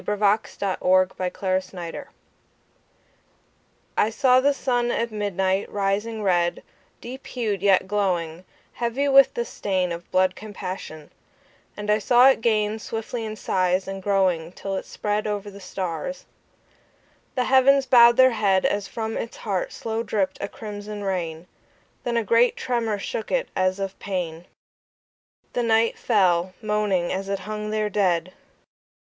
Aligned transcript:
I 0.03 0.09
saw 0.09 0.15
the 0.15 0.77
Sun 0.81 0.81
at 0.81 0.81
Midnight, 0.81 1.25
rising 1.29 1.75
red 1.75 2.09
I 3.97 4.09
SAW 4.09 4.39
the 4.41 4.53
Sun 4.55 4.89
at 4.89 5.11
midnight, 5.11 5.71
rising 5.71 6.23
red, 6.23 6.63
Deep 6.99 7.27
hued 7.27 7.61
yet 7.61 7.87
glowing, 7.87 8.43
heavy 8.73 9.07
with 9.07 9.35
the 9.35 9.43
stainOf 9.45 10.01
blood 10.09 10.35
compassion, 10.35 11.11
and 11.77 11.91
I 11.91 11.99
saw 11.99 12.29
It 12.29 12.41
gainSwiftly 12.41 13.23
in 13.23 13.35
size 13.35 13.87
and 13.87 14.01
growing 14.01 14.53
till 14.53 14.75
It 14.75 14.85
spreadOver 14.85 15.53
the 15.53 15.59
stars; 15.59 16.25
the 17.35 17.43
heavens 17.43 17.85
bowed 17.85 18.17
their 18.17 18.31
headAs 18.31 18.87
from 18.89 19.15
Its 19.15 19.37
heart 19.37 19.71
slow 19.71 20.01
dripped 20.01 20.39
a 20.41 20.47
crimson 20.47 21.03
rain, 21.03 21.45
Then 22.03 22.17
a 22.17 22.23
great 22.23 22.57
tremor 22.57 22.97
shook 22.97 23.31
It, 23.31 23.49
as 23.55 23.79
of 23.79 23.99
pain—The 23.99 25.61
night 25.61 25.95
fell, 25.95 26.53
moaning, 26.59 27.13
as 27.13 27.29
It 27.29 27.41
hung 27.41 27.69
there 27.69 27.91
dead. 27.91 28.33